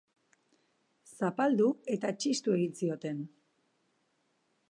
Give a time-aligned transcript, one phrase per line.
[1.17, 1.67] Zapaldu
[1.97, 3.23] eta txistu egin zioten.